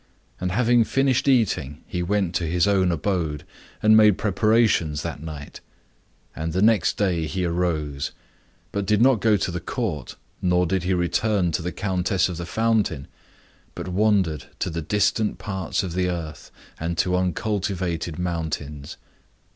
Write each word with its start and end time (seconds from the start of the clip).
And 0.39 0.51
having 0.51 0.83
finished 0.83 1.27
eating, 1.27 1.83
he 1.85 2.01
went 2.01 2.33
to 2.33 2.47
his 2.47 2.65
own 2.67 2.91
abode, 2.91 3.43
and 3.83 3.95
made 3.95 4.17
preparations 4.17 5.03
that 5.03 5.21
night. 5.21 5.61
And 6.35 6.53
the 6.53 6.61
next 6.63 6.97
day 6.97 7.27
he 7.27 7.45
arose, 7.45 8.11
but 8.71 8.87
did 8.87 8.99
not 8.99 9.21
go 9.21 9.37
to 9.37 9.51
the 9.51 9.59
court, 9.59 10.15
nor 10.41 10.65
did 10.65 10.81
he 10.81 10.95
return 10.95 11.51
to 11.51 11.61
the 11.61 11.71
Countess 11.71 12.29
of 12.29 12.37
the 12.37 12.47
Fountain, 12.47 13.07
but 13.75 13.89
wandered 13.89 14.45
to 14.57 14.71
the 14.71 14.81
distant 14.81 15.37
parts 15.37 15.83
of 15.83 15.93
the 15.93 16.09
earth 16.09 16.49
and 16.79 16.97
to 16.97 17.15
uncultivated 17.15 18.17
mountains. 18.17 18.97